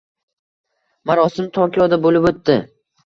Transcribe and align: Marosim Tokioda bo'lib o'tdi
Marosim 1.11 1.49
Tokioda 1.59 2.01
bo'lib 2.07 2.27
o'tdi 2.31 2.57